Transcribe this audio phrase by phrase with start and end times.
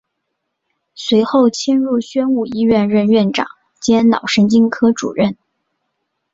[0.95, 3.45] 随后迁入宣武医院任院长
[3.79, 5.37] 兼脑神经科主任。